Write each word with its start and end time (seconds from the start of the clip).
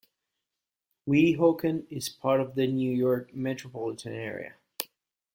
Weehawken 1.07 1.85
is 1.91 2.09
part 2.09 2.41
of 2.41 2.55
the 2.55 2.65
New 2.65 2.91
York 2.91 3.35
metropolitan 3.35 4.13
area. 4.13 4.55